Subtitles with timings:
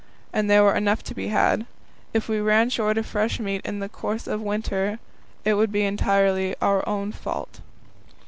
[0.33, 1.67] And there were enough to be had.
[2.11, 4.97] If we ran short of fresh meat in the course of the winter,
[5.45, 7.59] it would be entirely our own fault.